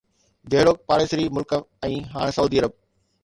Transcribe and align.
جهڙوڪ 0.53 0.79
پاڙيسري 0.91 1.27
ملڪ 1.37 1.53
۽ 1.89 1.99
هاڻ 2.15 2.35
سعودي 2.39 2.63
عرب 2.63 2.73